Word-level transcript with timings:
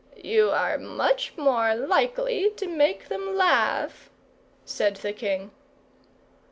"You 0.17 0.49
are 0.49 0.79
much 0.79 1.37
more 1.37 1.75
likely 1.75 2.49
to 2.57 2.65
make 2.65 3.07
them 3.07 3.35
laugh," 3.35 4.09
said 4.65 4.95
the 4.95 5.13
king. 5.13 5.51